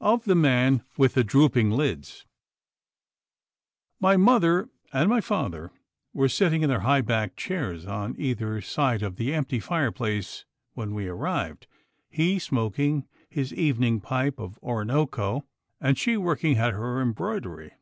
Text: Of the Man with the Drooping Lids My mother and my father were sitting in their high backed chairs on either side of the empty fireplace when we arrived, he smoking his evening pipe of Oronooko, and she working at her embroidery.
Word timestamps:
Of 0.00 0.26
the 0.26 0.36
Man 0.36 0.84
with 0.96 1.14
the 1.14 1.24
Drooping 1.24 1.72
Lids 1.72 2.24
My 3.98 4.16
mother 4.16 4.68
and 4.92 5.10
my 5.10 5.20
father 5.20 5.72
were 6.12 6.28
sitting 6.28 6.62
in 6.62 6.68
their 6.68 6.82
high 6.86 7.00
backed 7.00 7.36
chairs 7.36 7.84
on 7.84 8.14
either 8.16 8.60
side 8.60 9.02
of 9.02 9.16
the 9.16 9.34
empty 9.34 9.58
fireplace 9.58 10.44
when 10.74 10.94
we 10.94 11.08
arrived, 11.08 11.66
he 12.08 12.38
smoking 12.38 13.08
his 13.28 13.52
evening 13.52 14.00
pipe 14.00 14.38
of 14.38 14.56
Oronooko, 14.62 15.42
and 15.80 15.98
she 15.98 16.16
working 16.16 16.56
at 16.58 16.74
her 16.74 17.00
embroidery. 17.00 17.72